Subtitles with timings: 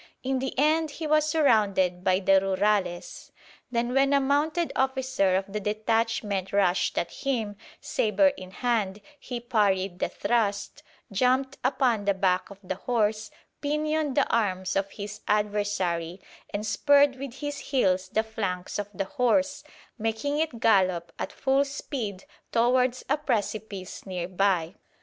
[0.23, 3.29] In the end he was surrounded by the Rurales.
[3.69, 9.39] Then when a mounted officer of the detachment rushed at him, sabre in hand, he
[9.39, 13.29] parried the thrust, jumped upon the back of the horse,
[13.61, 16.19] pinioned the arms of his adversary
[16.51, 19.63] and spurred with his heels the flanks of the horse,
[19.99, 24.73] making it gallop at full speed towards a precipice near by.